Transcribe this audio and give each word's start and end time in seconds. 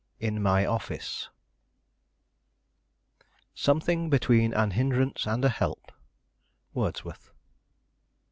IN 0.19 0.41
MY 0.41 0.65
OFFICE 0.65 1.29
"Something 3.53 4.09
between 4.09 4.51
an 4.51 4.71
hindrance 4.71 5.27
and 5.27 5.45
a 5.45 5.49
help." 5.49 5.91
Wordsworth. 6.73 7.29